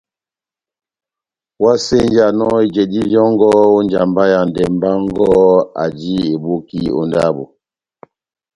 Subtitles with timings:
[1.61, 5.29] Ohásenjanɔ ijedi vyɔngɔ ó njamba ya ndɛmbɛ wɔngɔ
[5.83, 7.43] aji eboki ó ndabo.